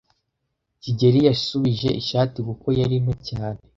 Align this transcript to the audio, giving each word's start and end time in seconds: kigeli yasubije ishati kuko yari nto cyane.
kigeli 0.81 1.19
yasubije 1.27 1.89
ishati 2.01 2.37
kuko 2.47 2.67
yari 2.79 2.95
nto 3.03 3.13
cyane. 3.27 3.59